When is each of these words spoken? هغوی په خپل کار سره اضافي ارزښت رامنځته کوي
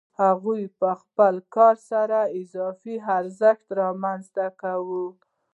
هغوی 0.21 0.63
په 0.79 0.89
خپل 1.01 1.33
کار 1.55 1.75
سره 1.89 2.19
اضافي 2.41 2.95
ارزښت 3.17 3.67
رامنځته 3.81 4.45
کوي 4.61 5.07